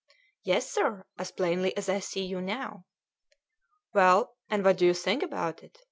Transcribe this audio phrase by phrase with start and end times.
[0.41, 2.85] "Yes, sir, as plainly as I see you now."
[3.93, 5.77] "Well, and what do you think about it?"